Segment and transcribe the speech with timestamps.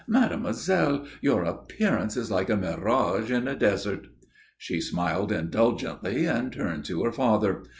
[0.07, 4.07] "Mademoiselle, your appearance is like a mirage in a desert."
[4.57, 7.61] She smiled indulgently and turned to her father.